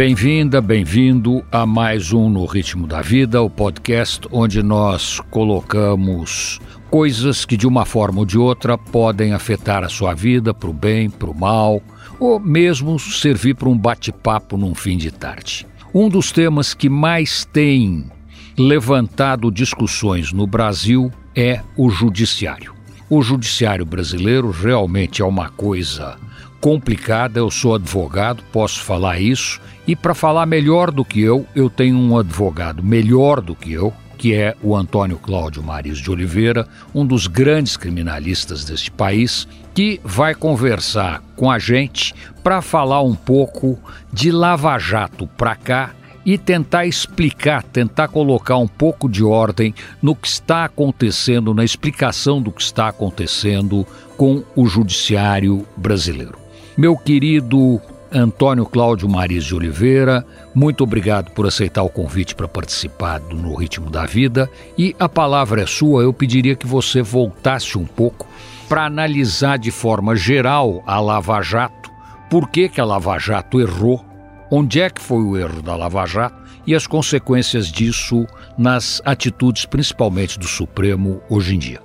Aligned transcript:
Bem-vinda, 0.00 0.62
bem-vindo 0.62 1.44
a 1.52 1.66
mais 1.66 2.10
um 2.10 2.30
No 2.30 2.46
Ritmo 2.46 2.86
da 2.86 3.02
Vida, 3.02 3.42
o 3.42 3.50
podcast 3.50 4.26
onde 4.32 4.62
nós 4.62 5.20
colocamos 5.30 6.58
coisas 6.90 7.44
que 7.44 7.54
de 7.54 7.66
uma 7.66 7.84
forma 7.84 8.20
ou 8.20 8.24
de 8.24 8.38
outra 8.38 8.78
podem 8.78 9.34
afetar 9.34 9.84
a 9.84 9.90
sua 9.90 10.14
vida 10.14 10.54
para 10.54 10.70
o 10.70 10.72
bem, 10.72 11.10
para 11.10 11.28
o 11.28 11.38
mal, 11.38 11.82
ou 12.18 12.40
mesmo 12.40 12.98
servir 12.98 13.54
para 13.54 13.68
um 13.68 13.76
bate-papo 13.76 14.56
num 14.56 14.74
fim 14.74 14.96
de 14.96 15.10
tarde. 15.10 15.66
Um 15.92 16.08
dos 16.08 16.32
temas 16.32 16.72
que 16.72 16.88
mais 16.88 17.44
tem 17.44 18.10
levantado 18.58 19.52
discussões 19.52 20.32
no 20.32 20.46
Brasil 20.46 21.12
é 21.36 21.60
o 21.76 21.90
judiciário. 21.90 22.79
O 23.10 23.22
judiciário 23.22 23.84
brasileiro 23.84 24.52
realmente 24.52 25.20
é 25.20 25.24
uma 25.24 25.48
coisa 25.48 26.16
complicada. 26.60 27.40
Eu 27.40 27.50
sou 27.50 27.74
advogado, 27.74 28.40
posso 28.52 28.84
falar 28.84 29.18
isso. 29.18 29.60
E 29.84 29.96
para 29.96 30.14
falar 30.14 30.46
melhor 30.46 30.92
do 30.92 31.04
que 31.04 31.20
eu, 31.20 31.44
eu 31.52 31.68
tenho 31.68 31.98
um 31.98 32.16
advogado 32.16 32.84
melhor 32.84 33.40
do 33.40 33.56
que 33.56 33.72
eu, 33.72 33.92
que 34.16 34.32
é 34.32 34.54
o 34.62 34.76
Antônio 34.76 35.16
Cláudio 35.16 35.60
Maris 35.60 35.98
de 35.98 36.08
Oliveira, 36.08 36.68
um 36.94 37.04
dos 37.04 37.26
grandes 37.26 37.76
criminalistas 37.76 38.64
deste 38.64 38.92
país, 38.92 39.48
que 39.74 40.00
vai 40.04 40.32
conversar 40.32 41.20
com 41.34 41.50
a 41.50 41.58
gente 41.58 42.14
para 42.44 42.62
falar 42.62 43.02
um 43.02 43.16
pouco 43.16 43.76
de 44.12 44.30
Lava 44.30 44.78
Jato 44.78 45.26
para 45.26 45.56
cá 45.56 45.90
e 46.24 46.36
tentar 46.36 46.86
explicar, 46.86 47.62
tentar 47.62 48.08
colocar 48.08 48.56
um 48.56 48.68
pouco 48.68 49.08
de 49.08 49.24
ordem 49.24 49.74
no 50.02 50.14
que 50.14 50.28
está 50.28 50.64
acontecendo, 50.64 51.54
na 51.54 51.64
explicação 51.64 52.40
do 52.42 52.52
que 52.52 52.62
está 52.62 52.88
acontecendo 52.88 53.86
com 54.16 54.42
o 54.54 54.66
judiciário 54.66 55.66
brasileiro. 55.76 56.38
Meu 56.76 56.96
querido 56.96 57.80
Antônio 58.12 58.66
Cláudio 58.66 59.08
Maris 59.08 59.44
de 59.44 59.54
Oliveira, 59.54 60.26
muito 60.54 60.82
obrigado 60.82 61.30
por 61.30 61.46
aceitar 61.46 61.82
o 61.82 61.88
convite 61.88 62.34
para 62.34 62.48
participar 62.48 63.18
do 63.20 63.36
No 63.36 63.54
Ritmo 63.54 63.88
da 63.88 64.04
Vida. 64.04 64.50
E 64.76 64.94
a 64.98 65.08
palavra 65.08 65.62
é 65.62 65.66
sua, 65.66 66.02
eu 66.02 66.12
pediria 66.12 66.56
que 66.56 66.66
você 66.66 67.02
voltasse 67.02 67.78
um 67.78 67.86
pouco 67.86 68.26
para 68.68 68.84
analisar 68.84 69.58
de 69.58 69.70
forma 69.70 70.14
geral 70.14 70.82
a 70.86 71.00
Lava 71.00 71.40
Jato, 71.42 71.90
por 72.28 72.48
que, 72.48 72.68
que 72.68 72.80
a 72.80 72.84
Lava 72.84 73.18
Jato 73.18 73.60
errou, 73.60 74.04
onde 74.50 74.80
é 74.80 74.90
que 74.90 75.00
foi 75.00 75.22
o 75.22 75.36
erro 75.36 75.62
da 75.62 75.76
Lava 75.76 76.04
Jato 76.06 76.40
e 76.66 76.74
as 76.74 76.86
consequências 76.86 77.70
disso 77.70 78.26
nas 78.58 79.00
atitudes, 79.04 79.64
principalmente 79.64 80.38
do 80.38 80.46
Supremo, 80.46 81.20
hoje 81.28 81.54
em 81.54 81.58
dia. 81.58 81.80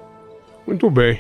Muito 0.68 0.90
bem. 0.90 1.20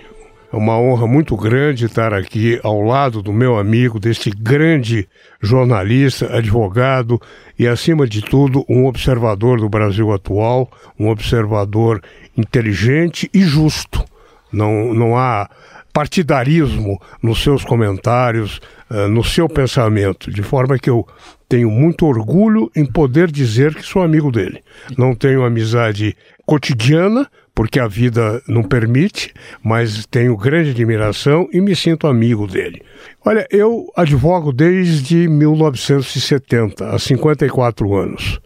É 0.52 0.58
uma 0.58 0.80
honra 0.80 1.06
muito 1.06 1.36
grande 1.36 1.86
estar 1.86 2.14
aqui 2.14 2.60
ao 2.64 2.82
lado 2.82 3.22
do 3.22 3.34
meu 3.34 3.58
amigo, 3.58 4.00
deste 4.00 4.30
grande 4.30 5.08
jornalista, 5.42 6.34
advogado 6.36 7.20
e, 7.60 7.68
acima 7.68 8.08
de 8.08 8.22
tudo, 8.22 8.64
um 8.70 8.86
observador 8.86 9.60
do 9.60 9.68
Brasil 9.68 10.14
atual, 10.14 10.70
um 10.98 11.10
observador 11.10 12.02
inteligente 12.38 13.30
e 13.34 13.42
justo. 13.42 14.04
Não, 14.52 14.94
não 14.94 15.18
há 15.18 15.50
partidarismo 15.92 17.02
nos 17.22 17.42
seus 17.42 17.64
comentários, 17.64 18.60
uh, 18.90 19.08
no 19.10 19.24
seu 19.24 19.50
pensamento, 19.50 20.32
de 20.32 20.44
forma 20.44 20.78
que 20.78 20.90
eu 20.90 21.08
tenho 21.48 21.70
muito 21.70 22.06
orgulho 22.06 22.72
em 22.76 22.86
poder 22.86 23.32
dizer 23.32 23.76
que 23.76 23.84
sou 23.84 24.02
amigo 24.02 24.32
dele. 24.32 24.64
Não 24.98 25.16
tenho 25.16 25.44
amizade 25.44 26.16
cotidiana, 26.46 27.30
porque 27.54 27.80
a 27.80 27.88
vida 27.88 28.44
não 28.48 28.62
permite, 28.62 29.34
mas 29.64 30.06
tenho 30.08 30.36
grande 30.36 30.72
admiração 30.72 31.48
e 31.54 31.62
me 31.62 31.74
sinto 31.76 32.06
amigo 32.06 32.46
dele. 32.46 32.82
Olha, 33.26 33.48
eu 33.50 33.92
advogo 33.96 34.52
desde 34.52 35.28
1970, 35.28 36.90
há 36.90 37.00
54 37.00 37.96
anos. 37.96 38.40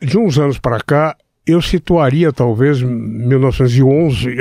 De 0.00 0.18
uns 0.18 0.38
anos 0.38 0.58
para 0.58 0.80
cá, 0.80 1.16
eu 1.46 1.62
situaria 1.62 2.32
talvez 2.32 2.82
1911, 2.82 4.36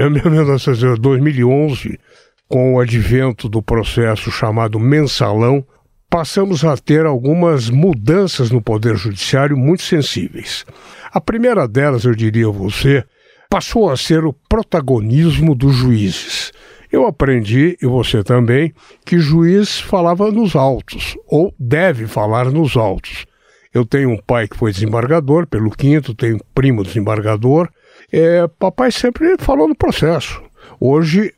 2011, 1.00 2.00
com 2.50 2.76
o 2.76 2.80
advento 2.80 3.48
do 3.48 3.62
processo 3.62 4.32
chamado 4.32 4.80
mensalão, 4.80 5.66
passamos 6.10 6.64
a 6.64 6.78
ter 6.78 7.06
algumas 7.06 7.70
mudanças 7.70 8.50
no 8.50 8.62
Poder 8.62 8.96
Judiciário 8.96 9.58
muito 9.58 9.84
sensíveis. 9.84 10.66
A 11.12 11.20
primeira 11.20 11.68
delas, 11.68 12.06
eu 12.06 12.16
diria 12.16 12.48
a 12.48 12.52
você, 12.52 13.04
passou 13.50 13.90
a 13.90 13.98
ser 13.98 14.26
o 14.26 14.34
protagonismo 14.34 15.54
dos 15.54 15.76
juízes. 15.76 16.52
Eu 16.92 17.06
aprendi, 17.06 17.78
e 17.82 17.86
você 17.86 18.24
também, 18.24 18.74
que 19.06 19.20
juiz 19.20 19.80
falava 19.80 20.32
nos 20.32 20.56
autos, 20.56 21.18
ou 21.28 21.54
deve 21.60 22.08
falar 22.08 22.46
nos 22.46 22.78
autos. 22.78 23.26
Eu 23.74 23.86
tenho 23.86 24.10
um 24.10 24.18
pai 24.18 24.48
que 24.48 24.58
foi 24.58 24.72
desembargador, 24.72 25.46
pelo 25.46 25.70
quinto, 25.70 26.16
tenho 26.16 26.38
um 26.38 26.42
primo 26.56 26.84
desembargador. 26.84 27.70
É, 28.12 28.48
papai 28.48 28.92
sempre 28.92 29.36
falou 29.38 29.68
no 29.68 29.76
processo. 29.76 30.42
Hoje 30.80 31.34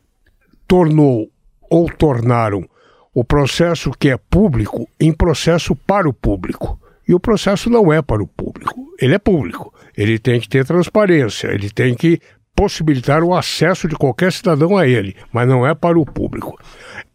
tornou 0.68 1.28
ou 1.68 1.90
tornaram 1.90 2.64
o 3.12 3.24
processo 3.24 3.90
que 3.90 4.08
é 4.08 4.16
público 4.16 4.88
em 4.98 5.12
processo 5.12 5.74
para 5.74 6.08
o 6.08 6.12
público. 6.12 6.78
E 7.06 7.14
o 7.14 7.18
processo 7.18 7.68
não 7.68 7.92
é 7.92 8.00
para 8.00 8.22
o 8.22 8.26
público, 8.26 8.94
ele 9.00 9.14
é 9.14 9.18
público. 9.18 9.74
Ele 9.96 10.18
tem 10.18 10.40
que 10.40 10.48
ter 10.48 10.64
transparência, 10.64 11.48
ele 11.48 11.68
tem 11.68 11.94
que 11.94 12.20
possibilitar 12.54 13.22
o 13.24 13.34
acesso 13.34 13.88
de 13.88 13.96
qualquer 13.96 14.32
cidadão 14.32 14.76
a 14.76 14.86
ele, 14.86 15.16
mas 15.32 15.48
não 15.48 15.66
é 15.66 15.74
para 15.74 15.98
o 15.98 16.06
público. 16.06 16.56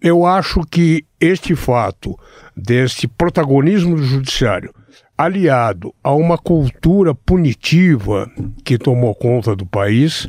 Eu 0.01 0.25
acho 0.25 0.61
que 0.69 1.05
este 1.19 1.55
fato 1.55 2.17
deste 2.55 3.07
protagonismo 3.07 3.95
do 3.95 4.03
judiciário, 4.03 4.73
aliado 5.17 5.93
a 6.03 6.13
uma 6.13 6.37
cultura 6.37 7.15
punitiva 7.15 8.29
que 8.63 8.77
tomou 8.77 9.15
conta 9.15 9.55
do 9.55 9.65
país, 9.65 10.27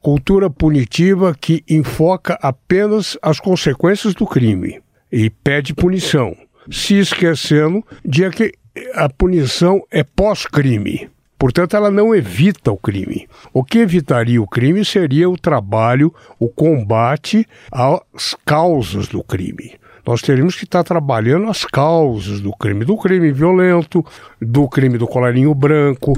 cultura 0.00 0.48
punitiva 0.48 1.34
que 1.34 1.64
enfoca 1.68 2.38
apenas 2.40 3.18
as 3.20 3.40
consequências 3.40 4.14
do 4.14 4.26
crime 4.26 4.83
e 5.14 5.30
pede 5.30 5.72
punição, 5.72 6.36
se 6.68 6.98
esquecendo 6.98 7.84
de 8.04 8.28
que 8.30 8.52
a 8.94 9.08
punição 9.08 9.80
é 9.88 10.02
pós-crime. 10.02 11.08
Portanto, 11.38 11.76
ela 11.76 11.88
não 11.88 12.12
evita 12.12 12.72
o 12.72 12.76
crime. 12.76 13.28
O 13.52 13.62
que 13.62 13.78
evitaria 13.78 14.42
o 14.42 14.48
crime 14.48 14.84
seria 14.84 15.30
o 15.30 15.38
trabalho, 15.38 16.12
o 16.36 16.48
combate 16.48 17.46
às 17.70 18.34
causas 18.44 19.06
do 19.06 19.22
crime. 19.22 19.74
Nós 20.04 20.20
teríamos 20.20 20.56
que 20.56 20.64
estar 20.64 20.82
trabalhando 20.82 21.48
as 21.48 21.64
causas 21.64 22.40
do 22.40 22.50
crime, 22.50 22.84
do 22.84 22.96
crime 22.96 23.30
violento, 23.30 24.04
do 24.40 24.68
crime 24.68 24.98
do 24.98 25.06
colarinho 25.06 25.54
branco, 25.54 26.12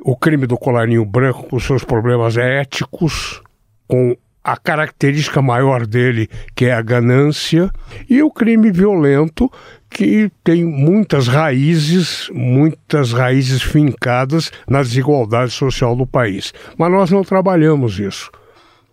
o 0.00 0.16
crime 0.16 0.46
do 0.46 0.58
colarinho 0.58 1.04
branco 1.04 1.44
com 1.44 1.60
seus 1.60 1.84
problemas 1.84 2.36
éticos, 2.36 3.40
com 3.86 4.16
a 4.44 4.58
característica 4.58 5.40
maior 5.40 5.86
dele, 5.86 6.28
que 6.54 6.66
é 6.66 6.74
a 6.74 6.82
ganância, 6.82 7.70
e 8.10 8.22
o 8.22 8.30
crime 8.30 8.70
violento, 8.70 9.50
que 9.88 10.30
tem 10.42 10.64
muitas 10.64 11.26
raízes, 11.26 12.28
muitas 12.30 13.12
raízes 13.12 13.62
fincadas 13.62 14.52
na 14.68 14.82
desigualdade 14.82 15.50
social 15.50 15.96
do 15.96 16.06
país. 16.06 16.52
Mas 16.76 16.92
nós 16.92 17.10
não 17.10 17.24
trabalhamos 17.24 17.98
isso. 17.98 18.30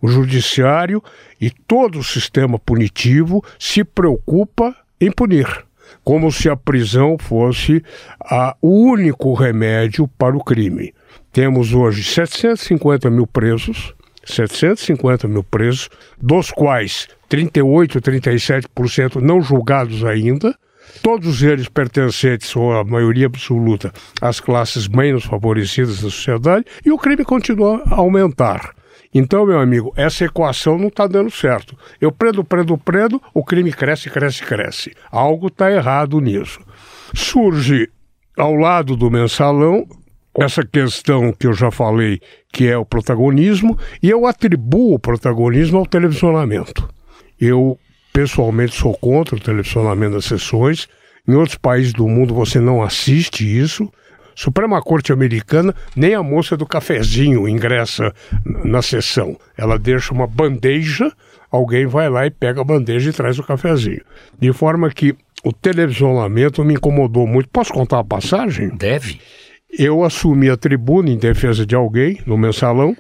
O 0.02 0.08
judiciário 0.08 1.04
e 1.40 1.50
todo 1.50 2.00
o 2.00 2.04
sistema 2.04 2.58
punitivo 2.58 3.44
se 3.60 3.84
preocupa 3.84 4.76
em 5.00 5.12
punir, 5.12 5.48
como 6.04 6.32
se 6.32 6.50
a 6.50 6.56
prisão 6.56 7.18
fosse 7.20 7.84
o 8.62 8.86
único 8.86 9.34
remédio 9.34 10.08
para 10.08 10.38
o 10.38 10.44
crime. 10.44 10.94
Temos 11.32 11.74
hoje 11.74 12.04
750 12.04 13.10
mil 13.10 13.28
presos, 13.28 13.94
750 14.32 15.28
mil 15.28 15.44
presos, 15.44 15.90
dos 16.20 16.52
quais 16.52 17.08
38, 17.30 18.02
37% 18.02 19.16
não 19.22 19.42
julgados 19.42 20.04
ainda, 20.04 20.56
todos 21.02 21.42
eles 21.42 21.68
pertencentes, 21.68 22.56
ou 22.56 22.74
a 22.74 22.84
maioria 22.84 23.28
absoluta, 23.28 23.92
às 24.22 24.40
classes 24.40 24.88
menos 24.88 25.24
favorecidas 25.24 26.02
da 26.02 26.10
sociedade, 26.10 26.66
e 26.86 26.92
o 26.92 26.98
crime 26.98 27.24
continua 27.24 27.84
a 27.86 27.96
aumentar. 27.96 28.76
Então, 29.14 29.46
meu 29.46 29.60
amigo, 29.60 29.94
essa 29.96 30.24
equação 30.24 30.78
não 30.78 30.88
está 30.88 31.06
dando 31.06 31.30
certo. 31.30 31.78
Eu 32.00 32.12
prendo, 32.12 32.44
prendo, 32.44 32.78
prendo, 32.78 33.22
o 33.34 33.44
crime 33.44 33.72
cresce, 33.74 34.10
cresce, 34.10 34.42
cresce. 34.44 34.94
Algo 35.12 35.48
está 35.48 35.70
errado 35.70 36.22
nisso. 36.22 36.60
Surge 37.14 37.90
ao 38.38 38.56
lado 38.56 38.96
do 38.96 39.12
mensalão 39.12 39.86
essa 40.38 40.66
questão 40.66 41.34
que 41.34 41.48
eu 41.48 41.54
já 41.54 41.70
falei, 41.72 42.22
que 42.52 42.68
é 42.68 42.78
o 42.78 42.86
protagonismo, 42.86 43.78
e 44.02 44.10
eu 44.10 44.26
atribuo 44.26 44.94
o 44.94 45.00
protagonismo 45.00 45.80
ao 45.80 45.86
televisionamento. 45.86 46.88
Eu, 47.40 47.78
pessoalmente, 48.14 48.76
sou 48.76 48.94
contra 48.94 49.36
o 49.36 49.40
televisionamento 49.40 50.16
das 50.16 50.26
sessões. 50.26 50.88
Em 51.28 51.34
outros 51.34 51.58
países 51.58 51.94
do 51.94 52.08
mundo 52.08 52.34
você 52.34 52.60
não 52.60 52.82
assiste 52.82 53.46
isso. 53.46 53.92
Suprema 54.36 54.82
Corte 54.82 55.12
Americana, 55.12 55.76
nem 55.96 56.16
a 56.16 56.24
moça 56.24 56.56
do 56.56 56.66
cafezinho 56.66 57.48
ingressa 57.48 58.14
na 58.64 58.82
sessão. 58.82 59.38
Ela 59.58 59.78
deixa 59.78 60.14
uma 60.14 60.26
bandeja, 60.26 61.12
alguém 61.52 61.86
vai 61.86 62.10
lá 62.10 62.26
e 62.26 62.32
pega 62.32 62.62
a 62.62 62.64
bandeja 62.64 63.10
e 63.10 63.14
traz 63.14 63.38
o 63.38 63.44
cafezinho. 63.44 64.02
De 64.40 64.54
forma 64.54 64.90
que 64.90 65.16
o 65.44 65.52
televisionamento 65.52 66.64
me 66.64 66.76
incomodou 66.76 67.28
muito. 67.28 67.50
Posso 67.50 67.74
contar 67.74 68.00
a 68.00 68.04
passagem? 68.04 68.70
Deve. 68.70 69.20
Eu 69.78 70.04
assumi 70.04 70.50
a 70.50 70.58
tribuna 70.58 71.10
em 71.10 71.18
defesa 71.18 71.66
de 71.66 71.76
alguém 71.76 72.20
no 72.26 72.38
mensalão 72.38 72.96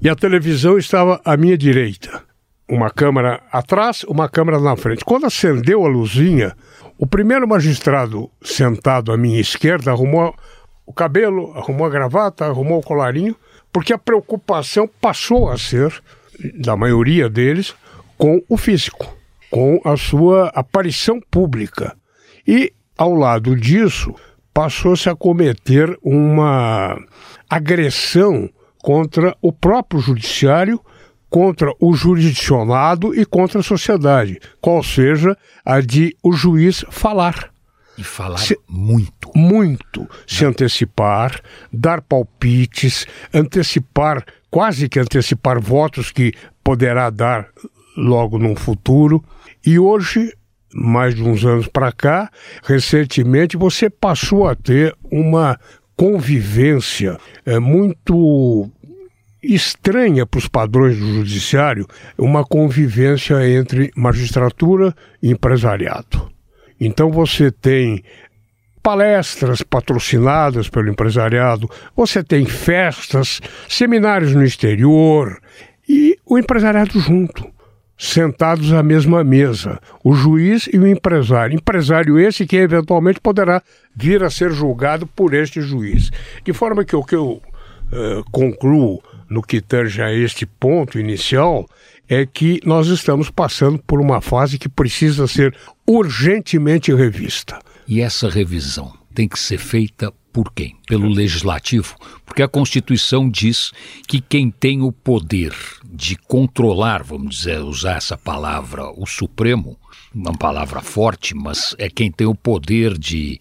e 0.00 0.08
a 0.08 0.16
televisão 0.16 0.78
estava 0.78 1.20
à 1.22 1.36
minha 1.36 1.56
direita. 1.56 2.22
Uma 2.66 2.90
câmera 2.90 3.42
atrás, 3.52 4.04
uma 4.04 4.28
câmera 4.28 4.58
na 4.58 4.74
frente. 4.76 5.04
Quando 5.04 5.26
acendeu 5.26 5.84
a 5.84 5.88
luzinha, 5.88 6.56
o 6.96 7.06
primeiro 7.06 7.46
magistrado 7.46 8.30
sentado 8.42 9.12
à 9.12 9.16
minha 9.18 9.40
esquerda 9.40 9.90
arrumou 9.90 10.34
o 10.86 10.92
cabelo, 10.94 11.52
arrumou 11.54 11.86
a 11.86 11.90
gravata, 11.90 12.46
arrumou 12.46 12.78
o 12.78 12.82
colarinho, 12.82 13.36
porque 13.70 13.92
a 13.92 13.98
preocupação 13.98 14.88
passou 15.00 15.50
a 15.50 15.58
ser, 15.58 15.92
da 16.54 16.74
maioria 16.74 17.28
deles, 17.28 17.74
com 18.16 18.42
o 18.48 18.56
físico, 18.56 19.06
com 19.50 19.78
a 19.84 19.96
sua 19.96 20.48
aparição 20.54 21.20
pública. 21.30 21.94
E, 22.46 22.72
ao 22.96 23.14
lado 23.14 23.54
disso, 23.54 24.14
passou-se 24.58 25.08
a 25.08 25.14
cometer 25.14 25.96
uma 26.02 27.00
agressão 27.48 28.50
contra 28.82 29.36
o 29.40 29.52
próprio 29.52 30.00
judiciário, 30.00 30.80
contra 31.30 31.72
o 31.78 31.94
jurisdicionado 31.94 33.14
e 33.14 33.24
contra 33.24 33.60
a 33.60 33.62
sociedade, 33.62 34.40
qual 34.60 34.82
seja 34.82 35.38
a 35.64 35.80
de 35.80 36.12
o 36.24 36.32
juiz 36.32 36.84
falar. 36.90 37.52
E 37.96 38.02
falar 38.02 38.38
se, 38.38 38.58
muito. 38.68 39.30
Muito. 39.32 40.08
Se 40.26 40.44
antecipar, 40.44 41.40
dar 41.72 42.02
palpites, 42.02 43.06
antecipar, 43.32 44.24
quase 44.50 44.88
que 44.88 44.98
antecipar 44.98 45.60
votos 45.60 46.10
que 46.10 46.32
poderá 46.64 47.10
dar 47.10 47.46
logo 47.96 48.40
num 48.40 48.56
futuro. 48.56 49.22
E 49.64 49.78
hoje, 49.78 50.32
mais 50.74 51.14
de 51.14 51.22
uns 51.22 51.44
anos 51.44 51.66
para 51.66 51.92
cá, 51.92 52.30
recentemente, 52.62 53.56
você 53.56 53.88
passou 53.88 54.46
a 54.48 54.54
ter 54.54 54.94
uma 55.10 55.58
convivência 55.96 57.18
é, 57.44 57.58
muito 57.58 58.70
estranha 59.42 60.26
para 60.26 60.38
os 60.38 60.48
padrões 60.48 60.98
do 60.98 61.14
judiciário, 61.14 61.86
uma 62.16 62.44
convivência 62.44 63.48
entre 63.48 63.90
magistratura 63.96 64.94
e 65.22 65.30
empresariado. 65.30 66.30
Então 66.80 67.10
você 67.10 67.50
tem 67.50 68.02
palestras 68.82 69.62
patrocinadas 69.62 70.68
pelo 70.68 70.88
empresariado, 70.88 71.68
você 71.96 72.22
tem 72.22 72.46
festas, 72.46 73.40
seminários 73.68 74.34
no 74.34 74.44
exterior 74.44 75.40
e 75.88 76.16
o 76.24 76.38
empresariado 76.38 76.98
junto, 77.00 77.46
sentados 77.98 78.72
à 78.72 78.82
mesma 78.82 79.24
mesa, 79.24 79.80
o 80.04 80.14
juiz 80.14 80.68
e 80.72 80.78
o 80.78 80.86
empresário. 80.86 81.56
Empresário 81.56 82.18
esse 82.18 82.46
que 82.46 82.56
eventualmente 82.56 83.20
poderá 83.20 83.60
vir 83.94 84.22
a 84.22 84.30
ser 84.30 84.52
julgado 84.52 85.06
por 85.06 85.34
este 85.34 85.60
juiz. 85.60 86.10
De 86.44 86.52
forma 86.52 86.84
que 86.84 86.94
o 86.94 87.02
que 87.02 87.16
eu 87.16 87.42
uh, 87.92 88.30
concluo 88.30 89.02
no 89.28 89.42
que 89.42 89.60
tange 89.60 90.00
a 90.00 90.12
este 90.12 90.46
ponto 90.46 90.98
inicial 90.98 91.66
é 92.08 92.24
que 92.24 92.60
nós 92.64 92.86
estamos 92.86 93.28
passando 93.30 93.78
por 93.80 94.00
uma 94.00 94.20
fase 94.20 94.58
que 94.58 94.68
precisa 94.68 95.26
ser 95.26 95.54
urgentemente 95.86 96.94
revista. 96.94 97.58
E 97.86 98.00
essa 98.00 98.30
revisão 98.30 98.92
tem 99.14 99.28
que 99.28 99.38
ser 99.38 99.58
feita 99.58 100.12
por 100.32 100.52
quem? 100.52 100.76
Pelo 100.86 101.08
legislativo? 101.08 101.96
Porque 102.24 102.42
a 102.42 102.48
Constituição 102.48 103.28
diz 103.28 103.72
que 104.06 104.20
quem 104.20 104.50
tem 104.50 104.82
o 104.82 104.92
poder 104.92 105.52
de 105.84 106.16
controlar, 106.16 107.02
vamos 107.02 107.38
dizer, 107.38 107.60
usar 107.60 107.96
essa 107.96 108.16
palavra, 108.16 108.90
o 108.96 109.06
Supremo, 109.06 109.76
uma 110.14 110.36
palavra 110.36 110.80
forte, 110.80 111.34
mas 111.34 111.74
é 111.78 111.88
quem 111.88 112.10
tem 112.10 112.26
o 112.26 112.34
poder 112.34 112.96
de 112.96 113.38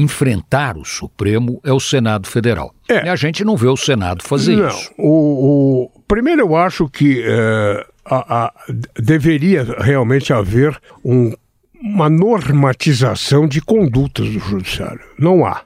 enfrentar 0.00 0.78
o 0.78 0.84
Supremo 0.84 1.60
é 1.64 1.72
o 1.72 1.80
Senado 1.80 2.26
Federal. 2.26 2.74
É. 2.88 3.06
E 3.06 3.08
a 3.08 3.16
gente 3.16 3.44
não 3.44 3.56
vê 3.56 3.68
o 3.68 3.76
Senado 3.76 4.22
fazer 4.22 4.56
não, 4.56 4.68
isso. 4.68 4.90
O, 4.96 5.90
o, 5.94 6.00
primeiro, 6.08 6.40
eu 6.40 6.56
acho 6.56 6.88
que 6.88 7.22
é, 7.22 7.86
a, 8.04 8.44
a, 8.44 8.52
deveria 8.98 9.62
realmente 9.78 10.32
haver 10.32 10.80
um, 11.04 11.32
uma 11.80 12.10
normatização 12.10 13.48
de 13.48 13.60
condutas 13.60 14.28
do 14.28 14.38
Judiciário. 14.38 15.00
Não 15.18 15.44
há. 15.46 15.62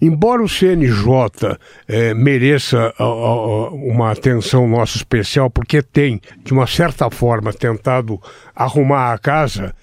Embora 0.00 0.42
o 0.42 0.48
CNJ 0.48 1.58
é, 1.86 2.14
mereça 2.14 2.94
a, 2.98 3.04
a, 3.04 3.70
uma 3.70 4.10
atenção 4.10 4.66
nossa 4.66 4.96
especial, 4.96 5.50
porque 5.50 5.82
tem, 5.82 6.20
de 6.42 6.52
uma 6.52 6.66
certa 6.66 7.10
forma, 7.10 7.52
tentado 7.52 8.18
arrumar 8.54 9.12
a 9.12 9.18
casa, 9.18 9.74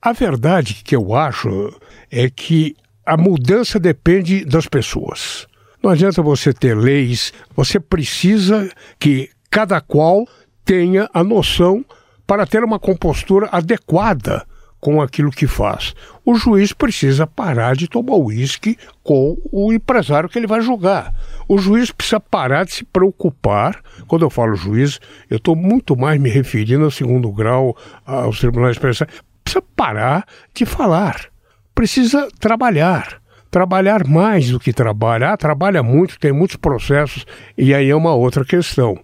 a 0.00 0.12
verdade 0.12 0.82
que 0.82 0.96
eu 0.96 1.14
acho 1.14 1.78
é 2.10 2.30
que 2.30 2.74
a 3.04 3.16
mudança 3.16 3.78
depende 3.78 4.44
das 4.44 4.66
pessoas. 4.66 5.46
Não 5.82 5.90
adianta 5.90 6.22
você 6.22 6.52
ter 6.52 6.74
leis, 6.74 7.32
você 7.54 7.78
precisa 7.78 8.70
que 8.98 9.28
cada 9.50 9.80
qual 9.80 10.26
tenha 10.64 11.08
a 11.12 11.22
noção 11.22 11.84
para 12.26 12.46
ter 12.46 12.64
uma 12.64 12.78
compostura 12.78 13.48
adequada 13.52 14.46
com 14.80 15.00
aquilo 15.00 15.30
que 15.30 15.46
faz. 15.46 15.94
O 16.24 16.34
juiz 16.34 16.72
precisa 16.72 17.26
parar 17.26 17.76
de 17.76 17.88
tomar 17.88 18.16
uísque 18.16 18.76
com 19.02 19.36
o 19.50 19.72
empresário 19.72 20.28
que 20.28 20.38
ele 20.38 20.46
vai 20.46 20.60
julgar. 20.60 21.14
O 21.48 21.58
juiz 21.58 21.90
precisa 21.90 22.20
parar 22.20 22.64
de 22.64 22.72
se 22.72 22.84
preocupar. 22.84 23.82
Quando 24.06 24.24
eu 24.24 24.30
falo 24.30 24.54
juiz, 24.54 25.00
eu 25.30 25.36
estou 25.38 25.56
muito 25.56 25.96
mais 25.96 26.20
me 26.20 26.28
referindo 26.28 26.84
ao 26.84 26.90
segundo 26.90 27.30
grau, 27.32 27.76
aos 28.04 28.38
tribunais 28.38 28.76
especiais. 28.76 29.10
Precisa 29.42 29.64
parar 29.74 30.26
de 30.52 30.66
falar 30.66 31.30
precisa 31.76 32.26
trabalhar. 32.40 33.20
Trabalhar 33.50 34.06
mais 34.06 34.50
do 34.50 34.58
que 34.58 34.72
trabalhar, 34.72 35.36
trabalha 35.36 35.82
muito, 35.82 36.18
tem 36.18 36.32
muitos 36.32 36.56
processos, 36.56 37.24
e 37.56 37.72
aí 37.72 37.90
é 37.90 37.94
uma 37.94 38.12
outra 38.14 38.44
questão. 38.44 38.98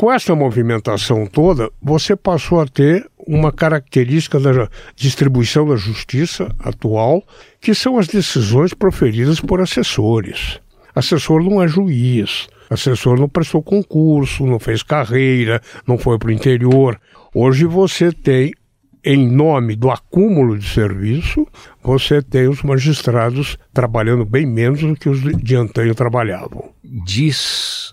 Com 0.00 0.10
essa 0.10 0.34
movimentação 0.34 1.26
toda, 1.26 1.70
você 1.78 2.16
passou 2.16 2.58
a 2.58 2.66
ter 2.66 3.06
uma 3.18 3.52
característica 3.52 4.40
da 4.40 4.66
distribuição 4.96 5.68
da 5.68 5.76
justiça 5.76 6.48
atual, 6.58 7.22
que 7.60 7.74
são 7.74 7.98
as 7.98 8.08
decisões 8.08 8.72
proferidas 8.72 9.40
por 9.40 9.60
assessores. 9.60 10.58
Assessor 10.94 11.44
não 11.44 11.62
é 11.62 11.68
juiz, 11.68 12.48
assessor 12.70 13.20
não 13.20 13.28
prestou 13.28 13.62
concurso, 13.62 14.46
não 14.46 14.58
fez 14.58 14.82
carreira, 14.82 15.60
não 15.86 15.98
foi 15.98 16.18
para 16.18 16.30
o 16.30 16.32
interior. 16.32 16.98
Hoje 17.34 17.66
você 17.66 18.10
tem 18.10 18.54
em 19.04 19.30
nome 19.30 19.76
do 19.76 19.90
acúmulo 19.90 20.56
de 20.56 20.66
serviço, 20.66 21.46
você 21.82 22.22
tem 22.22 22.48
os 22.48 22.62
magistrados 22.62 23.58
trabalhando 23.70 24.24
bem 24.24 24.46
menos 24.46 24.80
do 24.80 24.96
que 24.96 25.10
os 25.10 25.20
de 25.20 25.56
antanho 25.56 25.94
trabalhavam. 25.94 26.70
Diz 26.82 27.92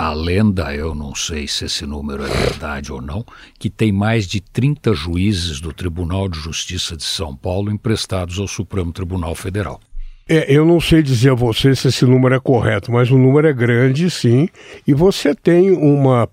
a 0.00 0.14
lenda, 0.14 0.74
eu 0.74 0.94
não 0.94 1.14
sei 1.14 1.46
se 1.46 1.66
esse 1.66 1.84
número 1.84 2.24
é 2.24 2.28
verdade 2.28 2.90
ou 2.90 3.02
não, 3.02 3.22
que 3.58 3.68
tem 3.68 3.92
mais 3.92 4.26
de 4.26 4.40
30 4.40 4.94
juízes 4.94 5.60
do 5.60 5.74
Tribunal 5.74 6.26
de 6.26 6.38
Justiça 6.38 6.96
de 6.96 7.04
São 7.04 7.36
Paulo 7.36 7.70
emprestados 7.70 8.38
ao 8.38 8.48
Supremo 8.48 8.94
Tribunal 8.94 9.34
Federal. 9.34 9.78
É, 10.26 10.50
eu 10.50 10.64
não 10.64 10.80
sei 10.80 11.02
dizer 11.02 11.32
a 11.32 11.34
você 11.34 11.76
se 11.76 11.88
esse 11.88 12.06
número 12.06 12.34
é 12.34 12.40
correto, 12.40 12.90
mas 12.90 13.10
o 13.10 13.18
número 13.18 13.46
é 13.46 13.52
grande, 13.52 14.10
sim. 14.10 14.48
E 14.86 14.94
você 14.94 15.34
tem 15.34 15.70
uma. 15.70 16.26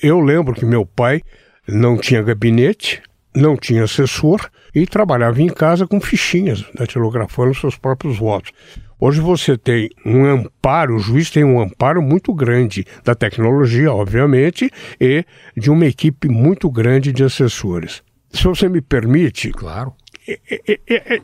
Eu 0.00 0.20
lembro 0.20 0.54
que 0.54 0.64
meu 0.64 0.86
pai 0.86 1.20
não 1.66 1.98
tinha 1.98 2.22
gabinete, 2.22 3.02
não 3.34 3.56
tinha 3.56 3.82
assessor 3.82 4.48
e 4.72 4.86
trabalhava 4.86 5.42
em 5.42 5.48
casa 5.48 5.88
com 5.88 6.00
fichinhas, 6.00 6.64
datilografando 6.72 7.52
seus 7.52 7.76
próprios 7.76 8.16
votos. 8.16 8.52
Hoje 9.00 9.20
você 9.20 9.56
tem 9.56 9.88
um 10.04 10.24
amparo, 10.24 10.96
o 10.96 10.98
juiz 10.98 11.30
tem 11.30 11.44
um 11.44 11.60
amparo 11.60 12.02
muito 12.02 12.34
grande 12.34 12.84
da 13.04 13.14
tecnologia, 13.14 13.92
obviamente, 13.92 14.70
e 15.00 15.24
de 15.56 15.70
uma 15.70 15.86
equipe 15.86 16.28
muito 16.28 16.68
grande 16.68 17.12
de 17.12 17.22
assessores. 17.22 18.02
Se 18.30 18.44
você 18.44 18.68
me 18.68 18.80
permite. 18.80 19.52
Claro. 19.52 19.92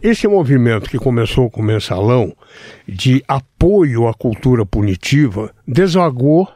Esse 0.02 0.26
movimento 0.26 0.88
que 0.88 0.98
começou 0.98 1.50
com 1.50 1.60
o 1.60 1.64
mensalão 1.64 2.34
de 2.88 3.22
apoio 3.28 4.08
à 4.08 4.14
cultura 4.14 4.64
punitiva 4.64 5.52
desagou 5.66 6.48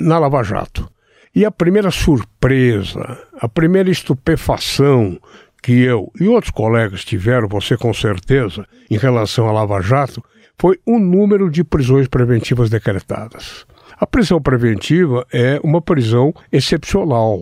na 0.00 0.18
Lava 0.18 0.42
Jato. 0.42 0.90
E 1.34 1.44
a 1.44 1.50
primeira 1.50 1.90
surpresa, 1.90 3.18
a 3.40 3.48
primeira 3.48 3.90
estupefação 3.90 5.18
que 5.64 5.82
eu 5.82 6.12
e 6.20 6.28
outros 6.28 6.50
colegas 6.50 7.06
tiveram, 7.06 7.48
você 7.48 7.74
com 7.74 7.94
certeza, 7.94 8.66
em 8.90 8.98
relação 8.98 9.48
à 9.48 9.52
Lava 9.52 9.80
Jato, 9.80 10.22
foi 10.58 10.78
o 10.84 10.98
número 10.98 11.50
de 11.50 11.64
prisões 11.64 12.06
preventivas 12.06 12.68
decretadas. 12.68 13.64
A 13.98 14.06
prisão 14.06 14.42
preventiva 14.42 15.26
é 15.32 15.58
uma 15.64 15.80
prisão 15.80 16.34
excepcional. 16.52 17.40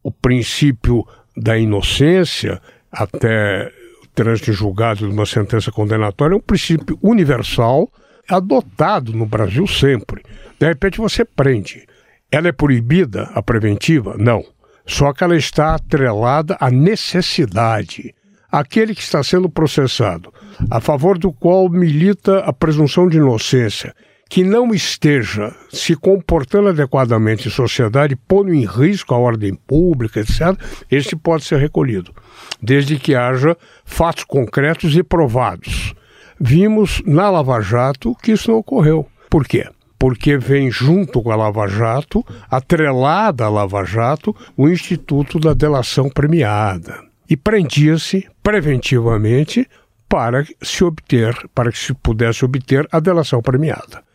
O 0.00 0.12
princípio 0.12 1.04
da 1.36 1.58
inocência, 1.58 2.62
até 2.92 3.68
o 4.04 4.06
trânsito 4.14 4.52
julgado 4.52 5.00
de 5.00 5.12
uma 5.12 5.26
sentença 5.26 5.72
condenatória, 5.72 6.34
é 6.34 6.36
um 6.36 6.40
princípio 6.40 6.96
universal 7.02 7.90
adotado 8.28 9.12
no 9.12 9.26
Brasil 9.26 9.66
sempre. 9.66 10.22
De 10.56 10.68
repente 10.68 10.98
você 10.98 11.24
prende. 11.24 11.84
Ela 12.30 12.46
é 12.46 12.52
proibida, 12.52 13.24
a 13.34 13.42
preventiva? 13.42 14.14
Não. 14.16 14.44
Só 14.86 15.12
que 15.12 15.24
ela 15.24 15.36
está 15.36 15.74
atrelada 15.74 16.56
à 16.60 16.70
necessidade. 16.70 18.14
Aquele 18.50 18.94
que 18.94 19.02
está 19.02 19.22
sendo 19.22 19.50
processado, 19.50 20.32
a 20.70 20.80
favor 20.80 21.18
do 21.18 21.32
qual 21.32 21.68
milita 21.68 22.38
a 22.38 22.52
presunção 22.52 23.08
de 23.08 23.16
inocência, 23.16 23.92
que 24.28 24.42
não 24.42 24.74
esteja 24.74 25.54
se 25.70 25.94
comportando 25.94 26.68
adequadamente 26.68 27.48
em 27.48 27.50
sociedade, 27.50 28.16
pondo 28.16 28.52
em 28.52 28.64
risco 28.64 29.14
a 29.14 29.18
ordem 29.18 29.54
pública, 29.54 30.20
etc., 30.20 30.58
esse 30.90 31.14
pode 31.14 31.44
ser 31.44 31.58
recolhido, 31.58 32.12
desde 32.60 32.98
que 32.98 33.14
haja 33.14 33.56
fatos 33.84 34.24
concretos 34.24 34.96
e 34.96 35.02
provados. 35.02 35.94
Vimos 36.40 37.02
na 37.06 37.30
Lava 37.30 37.60
Jato 37.60 38.14
que 38.22 38.32
isso 38.32 38.50
não 38.50 38.58
ocorreu. 38.58 39.06
Por 39.30 39.46
quê? 39.46 39.66
Porque 39.98 40.36
vem 40.36 40.70
junto 40.70 41.22
com 41.22 41.30
a 41.30 41.36
Lava 41.36 41.66
Jato, 41.66 42.24
atrelada 42.50 43.44
à 43.44 43.48
Lava 43.48 43.84
Jato, 43.84 44.34
o 44.56 44.68
Instituto 44.68 45.38
da 45.38 45.54
Delação 45.54 46.08
Premiada. 46.10 47.02
E 47.28 47.36
prendia-se 47.36 48.28
preventivamente 48.42 49.68
para 50.08 50.44
se 50.62 50.84
obter, 50.84 51.34
para 51.54 51.72
que 51.72 51.78
se 51.78 51.92
pudesse 51.94 52.44
obter 52.44 52.86
a 52.92 53.00
delação 53.00 53.42
premiada 53.42 54.06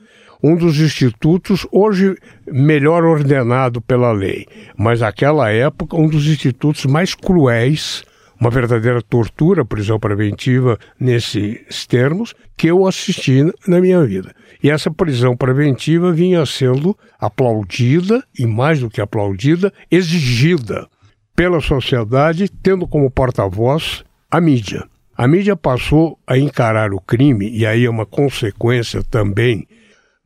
um 0.43 0.55
dos 0.55 0.79
institutos, 0.79 1.67
hoje 1.71 2.15
melhor 2.47 3.03
ordenado 3.03 3.79
pela 3.81 4.11
lei, 4.11 4.47
mas 4.75 5.01
naquela 5.01 5.51
época 5.51 5.95
um 5.95 6.07
dos 6.07 6.25
institutos 6.25 6.85
mais 6.85 7.13
cruéis, 7.13 8.03
uma 8.41 8.49
verdadeira 8.49 9.03
tortura, 9.03 9.63
prisão 9.63 9.99
preventiva 9.99 10.79
nesses 10.99 11.85
termos, 11.85 12.33
que 12.57 12.67
eu 12.67 12.87
assisti 12.87 13.43
na 13.67 13.79
minha 13.79 14.03
vida. 14.03 14.33
E 14.63 14.71
essa 14.71 14.89
prisão 14.89 15.37
preventiva 15.37 16.11
vinha 16.11 16.43
sendo 16.43 16.97
aplaudida, 17.19 18.23
e 18.37 18.47
mais 18.47 18.79
do 18.79 18.89
que 18.89 18.99
aplaudida, 18.99 19.71
exigida 19.91 20.87
pela 21.35 21.61
sociedade, 21.61 22.49
tendo 22.49 22.87
como 22.87 23.11
porta-voz 23.11 24.03
a 24.29 24.41
mídia. 24.41 24.85
A 25.15 25.27
mídia 25.27 25.55
passou 25.55 26.17
a 26.25 26.35
encarar 26.35 26.93
o 26.93 26.99
crime, 26.99 27.47
e 27.47 27.63
aí 27.63 27.85
é 27.85 27.89
uma 27.89 28.07
consequência 28.07 29.03
também 29.03 29.67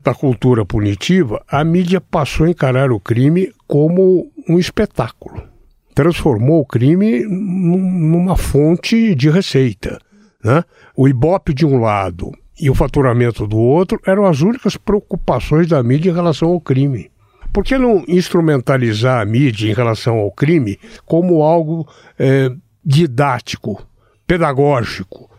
da 0.01 0.13
cultura 0.13 0.63
punitiva, 0.63 1.43
a 1.49 1.63
mídia 1.65 1.99
passou 1.99 2.45
a 2.45 2.49
encarar 2.49 2.91
o 2.91 2.99
crime 2.99 3.51
como 3.67 4.31
um 4.47 4.57
espetáculo. 4.57 5.54
Transformou 5.95 6.61
o 6.61 6.65
crime 6.65 7.23
numa 7.25 8.35
fonte 8.35 9.15
de 9.15 9.29
receita. 9.29 9.97
Né? 10.43 10.63
O 10.95 11.07
ibope 11.07 11.53
de 11.53 11.65
um 11.65 11.79
lado 11.79 12.31
e 12.59 12.69
o 12.69 12.75
faturamento 12.75 13.47
do 13.47 13.57
outro 13.57 13.99
eram 14.05 14.25
as 14.25 14.41
únicas 14.41 14.77
preocupações 14.77 15.67
da 15.67 15.81
mídia 15.81 16.11
em 16.11 16.13
relação 16.13 16.49
ao 16.49 16.61
crime. 16.61 17.09
Por 17.51 17.63
que 17.63 17.77
não 17.77 18.03
instrumentalizar 18.07 19.21
a 19.21 19.25
mídia 19.25 19.69
em 19.69 19.73
relação 19.73 20.17
ao 20.17 20.29
crime 20.29 20.77
como 21.05 21.41
algo 21.41 21.87
é, 22.19 22.51
didático, 22.83 23.81
pedagógico, 24.27 25.29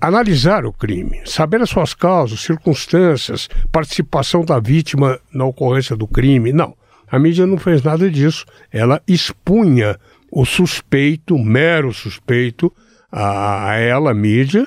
analisar 0.00 0.64
o 0.64 0.72
crime, 0.72 1.20
saber 1.24 1.60
as 1.62 1.70
suas 1.70 1.94
causas, 1.94 2.40
circunstâncias, 2.40 3.48
participação 3.72 4.44
da 4.44 4.60
vítima 4.60 5.18
na 5.32 5.44
ocorrência 5.44 5.96
do 5.96 6.06
crime. 6.06 6.52
Não, 6.52 6.76
a 7.10 7.18
mídia 7.18 7.46
não 7.46 7.58
fez 7.58 7.82
nada 7.82 8.10
disso. 8.10 8.44
Ela 8.72 9.00
expunha 9.06 9.98
o 10.30 10.44
suspeito, 10.44 11.34
o 11.34 11.44
mero 11.44 11.92
suspeito, 11.92 12.72
a, 13.10 13.70
a 13.70 13.74
ela, 13.76 14.10
a 14.10 14.14
mídia, 14.14 14.66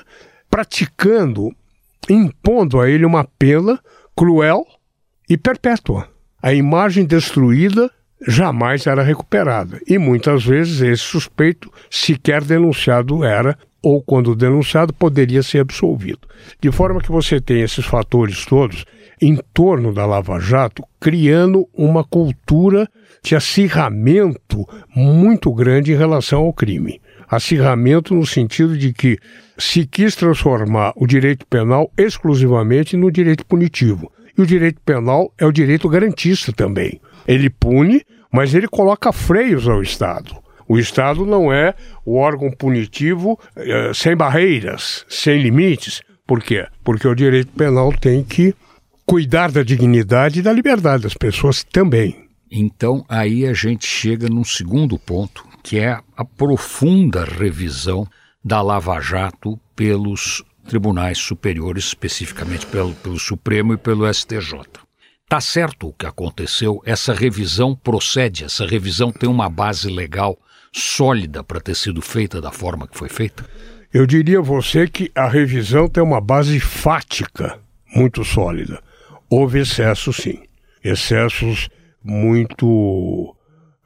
praticando, 0.50 1.54
impondo 2.08 2.80
a 2.80 2.88
ele 2.88 3.04
uma 3.04 3.24
pena 3.24 3.78
cruel 4.16 4.66
e 5.28 5.36
perpétua. 5.36 6.08
A 6.42 6.54
imagem 6.54 7.04
destruída 7.04 7.90
jamais 8.26 8.86
era 8.86 9.02
recuperada. 9.02 9.80
E 9.86 9.98
muitas 9.98 10.44
vezes 10.44 10.80
esse 10.80 11.02
suspeito 11.02 11.70
sequer 11.90 12.42
denunciado 12.42 13.24
era 13.24 13.56
ou, 13.82 14.02
quando 14.02 14.34
denunciado, 14.34 14.92
poderia 14.92 15.42
ser 15.42 15.60
absolvido. 15.60 16.20
De 16.60 16.70
forma 16.72 17.00
que 17.00 17.12
você 17.12 17.40
tem 17.40 17.60
esses 17.60 17.84
fatores 17.84 18.44
todos 18.44 18.84
em 19.20 19.38
torno 19.52 19.92
da 19.92 20.06
Lava 20.06 20.38
Jato, 20.38 20.84
criando 21.00 21.68
uma 21.74 22.04
cultura 22.04 22.88
de 23.22 23.34
acirramento 23.34 24.66
muito 24.94 25.52
grande 25.52 25.92
em 25.92 25.96
relação 25.96 26.40
ao 26.40 26.52
crime. 26.52 27.00
Acirramento 27.28 28.14
no 28.14 28.24
sentido 28.24 28.76
de 28.76 28.92
que 28.92 29.18
se 29.58 29.86
quis 29.86 30.14
transformar 30.14 30.92
o 30.96 31.06
direito 31.06 31.46
penal 31.46 31.90
exclusivamente 31.96 32.96
no 32.96 33.10
direito 33.10 33.44
punitivo. 33.44 34.10
E 34.36 34.40
o 34.40 34.46
direito 34.46 34.80
penal 34.84 35.32
é 35.36 35.44
o 35.44 35.52
direito 35.52 35.88
garantista 35.88 36.52
também. 36.52 37.00
Ele 37.26 37.50
pune, 37.50 38.02
mas 38.32 38.54
ele 38.54 38.68
coloca 38.68 39.12
freios 39.12 39.68
ao 39.68 39.82
Estado. 39.82 40.36
O 40.68 40.78
Estado 40.78 41.24
não 41.24 41.52
é 41.52 41.74
o 42.04 42.16
órgão 42.16 42.50
punitivo 42.50 43.38
eh, 43.56 43.90
sem 43.94 44.14
barreiras, 44.14 45.04
sem 45.08 45.40
limites. 45.40 46.02
Por 46.26 46.42
quê? 46.42 46.66
Porque 46.84 47.08
o 47.08 47.14
direito 47.14 47.50
penal 47.52 47.92
tem 47.92 48.22
que 48.22 48.54
cuidar 49.08 49.50
da 49.50 49.62
dignidade 49.62 50.40
e 50.40 50.42
da 50.42 50.52
liberdade 50.52 51.04
das 51.04 51.14
pessoas 51.14 51.64
também. 51.64 52.28
Então, 52.50 53.06
aí 53.08 53.46
a 53.46 53.54
gente 53.54 53.86
chega 53.86 54.28
num 54.28 54.44
segundo 54.44 54.98
ponto, 54.98 55.46
que 55.62 55.78
é 55.78 55.98
a 56.14 56.24
profunda 56.26 57.24
revisão 57.24 58.06
da 58.44 58.60
Lava 58.60 59.00
Jato 59.00 59.58
pelos 59.74 60.44
tribunais 60.68 61.16
superiores, 61.16 61.86
especificamente 61.86 62.66
pelo, 62.66 62.92
pelo 62.96 63.18
Supremo 63.18 63.72
e 63.72 63.78
pelo 63.78 64.12
STJ. 64.12 64.60
Tá 65.26 65.40
certo 65.40 65.88
o 65.88 65.92
que 65.94 66.04
aconteceu, 66.04 66.82
essa 66.84 67.14
revisão 67.14 67.74
procede, 67.74 68.44
essa 68.44 68.66
revisão 68.66 69.10
tem 69.10 69.28
uma 69.28 69.48
base 69.48 69.88
legal 69.88 70.38
sólida 70.70 71.42
para 71.42 71.62
ter 71.62 71.74
sido 71.74 72.02
feita 72.02 72.42
da 72.42 72.52
forma 72.52 72.86
que 72.86 72.98
foi 72.98 73.08
feita? 73.08 73.42
Eu 73.90 74.06
diria 74.06 74.40
a 74.40 74.42
você 74.42 74.86
que 74.86 75.10
a 75.14 75.26
revisão 75.26 75.88
tem 75.88 76.02
uma 76.02 76.20
base 76.20 76.60
fática 76.60 77.58
muito 77.94 78.22
sólida. 78.22 78.82
Houve 79.30 79.60
excessos, 79.60 80.16
sim. 80.16 80.42
Excessos 80.82 81.68
muito 82.02 83.34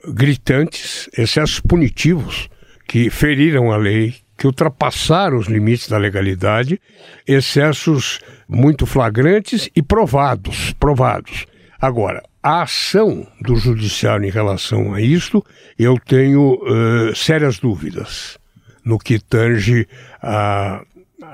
gritantes, 0.09 1.09
excessos 1.17 1.61
punitivos 1.61 2.49
que 2.87 3.11
feriram 3.11 3.73
a 3.73 3.77
lei, 3.77 4.15
que 4.37 4.47
ultrapassaram 4.47 5.39
os 5.39 5.47
limites 5.47 5.89
da 5.89 5.97
legalidade, 5.99 6.81
excessos 7.27 8.21
muito 8.49 8.87
flagrantes 8.87 9.69
e 9.75 9.83
provados, 9.83 10.73
provados. 10.75 11.47
Agora, 11.81 12.23
a 12.43 12.63
ação 12.63 13.27
do 13.41 13.57
judiciário 13.57 14.27
em 14.27 14.31
relação 14.31 14.95
a 14.95 15.01
isto, 15.01 15.45
eu 15.79 15.97
tenho 15.99 16.55
uh, 16.55 17.15
sérias 17.15 17.59
dúvidas 17.59 18.39
no 18.85 18.99
que 18.99 19.19
tange 19.19 19.87
a, 20.21 20.83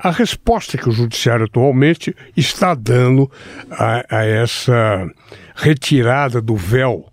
a 0.01 0.11
resposta 0.11 0.77
que 0.77 0.89
o 0.89 0.91
judiciário 0.91 1.45
atualmente 1.45 2.15
está 2.35 2.73
dando 2.73 3.29
a, 3.69 4.03
a 4.09 4.25
essa 4.25 5.07
retirada 5.55 6.41
do 6.41 6.55
véu 6.55 7.05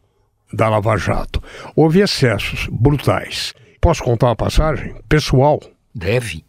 da 0.52 0.68
Lava 0.68 0.96
Jato. 0.96 1.42
Houve 1.74 2.00
excessos 2.00 2.68
brutais. 2.70 3.52
Posso 3.80 4.02
contar 4.02 4.26
uma 4.26 4.36
passagem 4.36 4.94
pessoal? 5.08 5.60
Deve. 5.94 6.44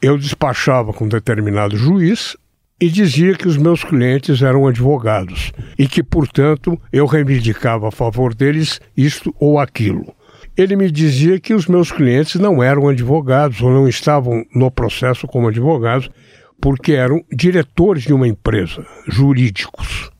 Eu 0.00 0.16
despachava 0.16 0.92
com 0.92 1.04
um 1.04 1.08
determinado 1.08 1.76
juiz 1.76 2.36
e 2.80 2.88
dizia 2.88 3.34
que 3.34 3.46
os 3.46 3.56
meus 3.56 3.84
clientes 3.84 4.42
eram 4.42 4.66
advogados 4.66 5.52
e 5.78 5.86
que, 5.86 6.02
portanto, 6.02 6.80
eu 6.92 7.06
reivindicava 7.06 7.88
a 7.88 7.92
favor 7.92 8.34
deles 8.34 8.80
isto 8.96 9.34
ou 9.38 9.58
aquilo. 9.58 10.14
Ele 10.56 10.76
me 10.76 10.90
dizia 10.90 11.40
que 11.40 11.54
os 11.54 11.66
meus 11.66 11.90
clientes 11.90 12.40
não 12.40 12.62
eram 12.62 12.88
advogados 12.88 13.62
ou 13.62 13.70
não 13.70 13.88
estavam 13.88 14.44
no 14.54 14.70
processo 14.70 15.26
como 15.26 15.48
advogados 15.48 16.10
porque 16.60 16.92
eram 16.92 17.24
diretores 17.32 18.04
de 18.04 18.12
uma 18.12 18.28
empresa, 18.28 18.86
jurídicos. 19.08 20.10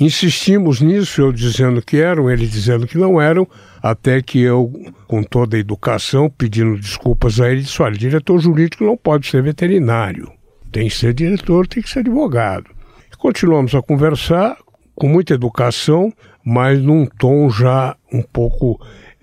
Insistimos 0.00 0.80
nisso, 0.80 1.20
eu 1.20 1.32
dizendo 1.32 1.82
que 1.82 1.96
eram, 1.96 2.30
ele 2.30 2.46
dizendo 2.46 2.86
que 2.86 2.96
não 2.96 3.20
eram, 3.20 3.46
até 3.82 4.22
que 4.22 4.40
eu, 4.40 4.72
com 5.06 5.22
toda 5.22 5.56
a 5.56 5.60
educação, 5.60 6.30
pedindo 6.30 6.78
desculpas 6.78 7.40
a 7.40 7.50
ele, 7.50 7.62
disse: 7.62 7.82
olha, 7.82 7.96
diretor 7.96 8.38
jurídico 8.38 8.84
não 8.84 8.96
pode 8.96 9.26
ser 9.26 9.42
veterinário. 9.42 10.30
Tem 10.70 10.88
que 10.88 10.94
ser 10.94 11.12
diretor, 11.14 11.66
tem 11.66 11.82
que 11.82 11.90
ser 11.90 12.00
advogado. 12.00 12.70
Continuamos 13.18 13.74
a 13.74 13.82
conversar 13.82 14.56
com 14.94 15.08
muita 15.08 15.34
educação, 15.34 16.12
mas 16.44 16.80
num 16.80 17.04
tom 17.04 17.50
já 17.50 17.96
um 18.12 18.22
pouco, 18.22 18.80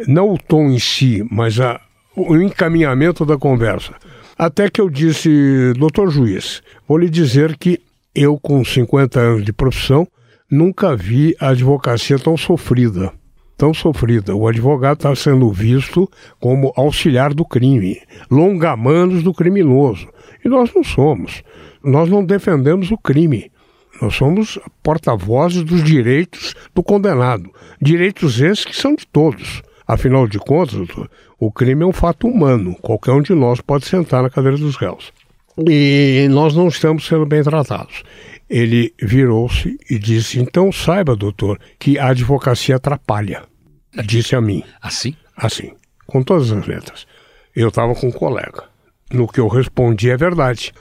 não 0.07 0.33
o 0.33 0.37
tom 0.37 0.69
em 0.69 0.79
si, 0.79 1.25
mas 1.29 1.59
a, 1.59 1.79
o 2.15 2.35
encaminhamento 2.37 3.25
da 3.25 3.37
conversa. 3.37 3.93
Até 4.37 4.69
que 4.69 4.81
eu 4.81 4.89
disse, 4.89 5.73
doutor 5.77 6.09
juiz, 6.09 6.61
vou 6.87 6.97
lhe 6.97 7.09
dizer 7.09 7.57
que 7.57 7.79
eu, 8.13 8.37
com 8.37 8.63
50 8.63 9.19
anos 9.19 9.45
de 9.45 9.53
profissão, 9.53 10.07
nunca 10.49 10.95
vi 10.95 11.35
a 11.39 11.49
advocacia 11.49 12.19
tão 12.19 12.35
sofrida. 12.35 13.11
Tão 13.57 13.73
sofrida. 13.73 14.35
O 14.35 14.47
advogado 14.47 14.97
está 14.97 15.15
sendo 15.15 15.49
visto 15.51 16.09
como 16.39 16.73
auxiliar 16.75 17.33
do 17.33 17.45
crime, 17.45 18.01
longamanos 18.29 19.23
do 19.23 19.33
criminoso. 19.33 20.07
E 20.43 20.49
nós 20.49 20.71
não 20.75 20.83
somos. 20.83 21.41
Nós 21.83 22.09
não 22.09 22.23
defendemos 22.23 22.91
o 22.91 22.97
crime. 22.97 23.51
Nós 24.01 24.13
somos 24.15 24.59
porta-vozes 24.83 25.63
dos 25.63 25.83
direitos 25.83 26.53
do 26.73 26.83
condenado. 26.83 27.49
Direitos 27.81 28.41
esses 28.41 28.65
que 28.65 28.75
são 28.75 28.93
de 28.93 29.07
todos. 29.07 29.61
Afinal 29.87 30.27
de 30.27 30.39
contas, 30.39 30.75
doutor, 30.75 31.09
o 31.39 31.51
crime 31.51 31.83
é 31.83 31.85
um 31.85 31.93
fato 31.93 32.27
humano. 32.27 32.75
Qualquer 32.81 33.11
um 33.11 33.21
de 33.21 33.33
nós 33.33 33.61
pode 33.61 33.85
sentar 33.85 34.23
na 34.23 34.29
cadeira 34.29 34.57
dos 34.57 34.75
réus. 34.75 35.13
E 35.67 36.27
nós 36.29 36.55
não 36.55 36.67
estamos 36.67 37.05
sendo 37.05 37.25
bem 37.25 37.43
tratados. 37.43 38.03
Ele 38.49 38.93
virou-se 39.01 39.77
e 39.89 39.97
disse: 39.97 40.39
Então 40.39 40.71
saiba, 40.71 41.15
doutor, 41.15 41.59
que 41.79 41.97
a 41.97 42.07
advocacia 42.07 42.75
atrapalha. 42.75 43.43
Disse 44.05 44.35
a 44.35 44.41
mim. 44.41 44.63
Assim? 44.81 45.15
Assim, 45.35 45.71
com 46.05 46.21
todas 46.21 46.51
as 46.51 46.67
letras. 46.67 47.07
Eu 47.55 47.69
estava 47.69 47.95
com 47.95 48.07
um 48.07 48.11
colega. 48.11 48.63
No 49.11 49.27
que 49.27 49.39
eu 49.39 49.47
respondi 49.47 50.09
é 50.09 50.17
verdade. 50.17 50.73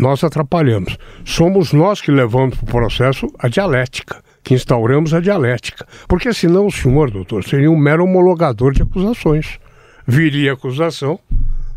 Nós 0.00 0.24
atrapalhamos. 0.24 0.96
Somos 1.24 1.72
nós 1.72 2.00
que 2.00 2.10
levamos 2.10 2.56
para 2.56 2.64
o 2.64 2.70
processo 2.70 3.26
a 3.38 3.48
dialética, 3.48 4.22
que 4.42 4.54
instauramos 4.54 5.14
a 5.14 5.20
dialética. 5.20 5.86
Porque 6.08 6.32
senão 6.32 6.66
o 6.66 6.72
senhor, 6.72 7.10
doutor, 7.10 7.44
seria 7.44 7.70
um 7.70 7.76
mero 7.76 8.04
homologador 8.04 8.72
de 8.72 8.82
acusações. 8.82 9.58
Viria 10.06 10.52
acusação, 10.52 11.18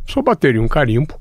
só 0.07 0.21
bateria 0.21 0.61
um 0.61 0.67
carimbo, 0.67 1.19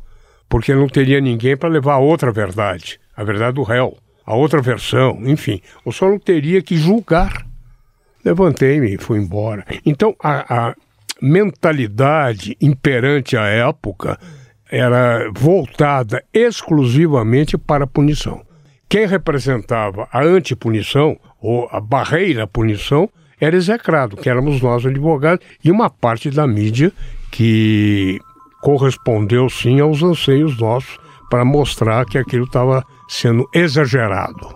porque 0.48 0.74
não 0.74 0.88
teria 0.88 1.20
ninguém 1.20 1.56
para 1.56 1.68
levar 1.68 1.94
a 1.94 1.98
outra 1.98 2.32
verdade, 2.32 2.98
a 3.16 3.22
verdade 3.22 3.56
do 3.56 3.62
réu, 3.62 3.96
a 4.24 4.34
outra 4.34 4.60
versão, 4.62 5.20
enfim. 5.24 5.60
O 5.84 5.92
senhor 5.92 6.12
não 6.12 6.18
teria 6.18 6.62
que 6.62 6.76
julgar. 6.76 7.46
Levantei-me 8.24 8.94
e 8.94 8.98
fui 8.98 9.18
embora. 9.18 9.66
Então, 9.84 10.16
a, 10.22 10.68
a 10.68 10.74
mentalidade 11.20 12.56
imperante 12.60 13.36
à 13.36 13.44
época 13.46 14.18
era 14.70 15.30
voltada 15.30 16.24
exclusivamente 16.32 17.58
para 17.58 17.84
a 17.84 17.86
punição. 17.86 18.44
Quem 18.94 19.08
representava 19.08 20.06
a 20.12 20.22
antipunição, 20.22 21.18
ou 21.40 21.68
a 21.72 21.80
barreira 21.80 22.44
à 22.44 22.46
punição, 22.46 23.10
era 23.40 23.56
execrado, 23.56 24.16
que 24.16 24.30
éramos 24.30 24.62
nós 24.62 24.86
advogados, 24.86 25.44
e 25.64 25.68
uma 25.68 25.90
parte 25.90 26.30
da 26.30 26.46
mídia 26.46 26.92
que 27.28 28.20
correspondeu 28.62 29.50
sim 29.50 29.80
aos 29.80 30.00
anseios 30.00 30.56
nossos 30.60 30.96
para 31.28 31.44
mostrar 31.44 32.06
que 32.06 32.16
aquilo 32.16 32.44
estava 32.44 32.84
sendo 33.08 33.48
exagerado. 33.52 34.54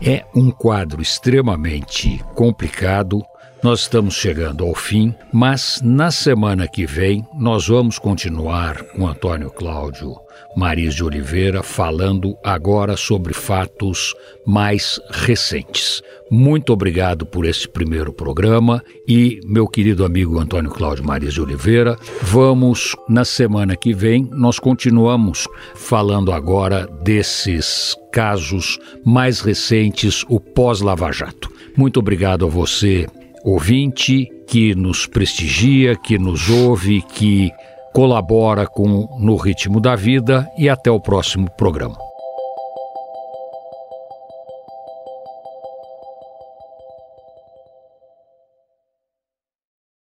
É 0.00 0.24
um 0.36 0.52
quadro 0.52 1.02
extremamente 1.02 2.24
complicado 2.36 3.24
nós 3.62 3.80
estamos 3.80 4.14
chegando 4.14 4.64
ao 4.64 4.74
fim, 4.74 5.14
mas 5.32 5.80
na 5.82 6.10
semana 6.10 6.68
que 6.68 6.86
vem 6.86 7.26
nós 7.36 7.66
vamos 7.66 7.98
continuar 7.98 8.82
com 8.94 9.06
Antônio 9.06 9.50
Cláudio 9.50 10.14
Maris 10.56 10.94
de 10.94 11.04
Oliveira 11.04 11.62
falando 11.62 12.36
agora 12.44 12.96
sobre 12.96 13.32
fatos 13.34 14.14
mais 14.46 15.00
recentes. 15.10 16.02
Muito 16.30 16.72
obrigado 16.72 17.26
por 17.26 17.46
esse 17.46 17.68
primeiro 17.68 18.12
programa 18.12 18.82
e 19.06 19.40
meu 19.44 19.66
querido 19.66 20.04
amigo 20.04 20.38
Antônio 20.38 20.70
Cláudio 20.70 21.04
Maris 21.04 21.34
de 21.34 21.40
Oliveira, 21.40 21.96
vamos 22.22 22.94
na 23.08 23.24
semana 23.24 23.76
que 23.76 23.92
vem 23.92 24.28
nós 24.32 24.58
continuamos 24.58 25.46
falando 25.74 26.32
agora 26.32 26.86
desses 27.02 27.96
casos 28.12 28.78
mais 29.04 29.40
recentes, 29.40 30.24
o 30.28 30.38
pós-Lava 30.38 31.10
Jato. 31.12 31.50
Muito 31.76 32.00
obrigado 32.00 32.44
a 32.44 32.48
você 32.48 33.06
ouvinte 33.44 34.28
que 34.46 34.74
nos 34.74 35.06
prestigia, 35.06 35.96
que 35.96 36.18
nos 36.18 36.48
ouve, 36.48 37.02
que 37.02 37.50
colabora 37.92 38.66
com 38.66 39.08
No 39.20 39.36
Ritmo 39.36 39.80
da 39.80 39.96
Vida 39.96 40.48
e 40.56 40.68
até 40.68 40.90
o 40.90 41.00
próximo 41.00 41.50
programa. 41.50 42.07